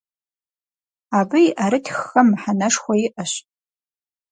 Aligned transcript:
Абы 1.19 1.39
и 1.49 1.51
ӏэрытххэм 1.57 2.27
мыхьэнэшхуэ 2.31 2.95
иӏэщ. 3.07 3.31